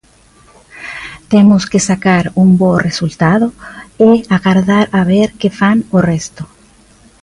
[1.31, 3.47] Temos que sacar un bo resultado
[4.09, 6.43] e agardar a ver que fan o resto.